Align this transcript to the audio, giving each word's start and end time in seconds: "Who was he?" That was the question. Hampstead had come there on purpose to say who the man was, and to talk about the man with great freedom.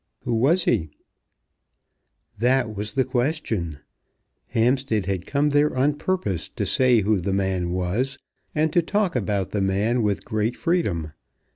"Who 0.23 0.33
was 0.33 0.63
he?" 0.63 0.89
That 2.39 2.75
was 2.75 2.95
the 2.95 3.03
question. 3.05 3.77
Hampstead 4.47 5.05
had 5.05 5.27
come 5.27 5.51
there 5.51 5.77
on 5.77 5.93
purpose 5.93 6.49
to 6.49 6.65
say 6.65 7.01
who 7.01 7.19
the 7.19 7.33
man 7.33 7.69
was, 7.69 8.17
and 8.55 8.73
to 8.73 8.81
talk 8.81 9.15
about 9.15 9.51
the 9.51 9.61
man 9.61 10.01
with 10.01 10.25
great 10.25 10.55
freedom. 10.55 11.11